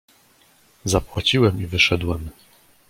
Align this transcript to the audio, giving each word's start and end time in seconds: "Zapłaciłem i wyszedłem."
"Zapłaciłem 0.85 1.61
i 1.61 1.65
wyszedłem." 1.67 2.29